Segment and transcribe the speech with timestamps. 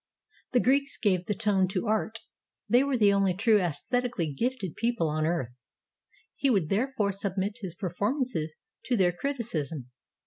[0.53, 2.17] The Greeks gave the tone to art,
[2.67, 5.51] they were the only truly aesthetically gifted people on earth;
[6.35, 9.85] he would therefore submit his performances to their criti cism.